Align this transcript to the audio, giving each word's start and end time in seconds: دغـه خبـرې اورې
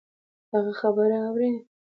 دغـه 0.51 0.73
خبـرې 0.79 1.17
اورې 1.27 1.49